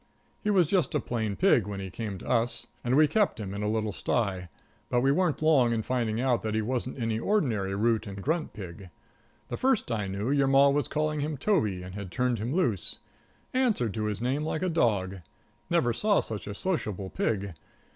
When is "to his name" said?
13.93-14.43